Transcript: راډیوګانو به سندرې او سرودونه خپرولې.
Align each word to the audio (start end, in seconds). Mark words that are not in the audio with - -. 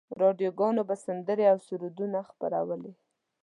راډیوګانو 0.21 0.81
به 0.89 0.95
سندرې 1.05 1.45
او 1.51 1.57
سرودونه 1.67 2.19
خپرولې. 2.29 2.91